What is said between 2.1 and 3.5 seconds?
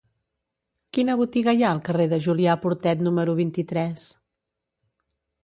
de Julià Portet número